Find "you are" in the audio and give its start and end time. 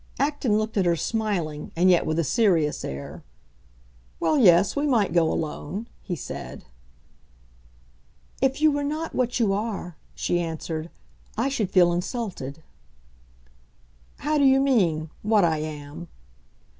9.39-9.97